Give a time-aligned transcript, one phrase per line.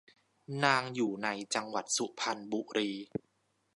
[0.63, 2.89] นางอยู่ในจังหวัดสุพรรณบุรี